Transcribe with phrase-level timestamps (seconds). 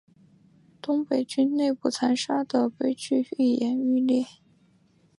[0.81, 4.25] 东北军内部残杀的悲剧愈演愈烈。